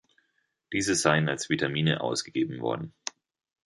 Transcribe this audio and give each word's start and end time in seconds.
Diese 0.73 0.95
seien 0.95 1.29
als 1.29 1.51
Vitamine 1.51 2.01
ausgegeben 2.01 2.59
worden. 2.59 2.91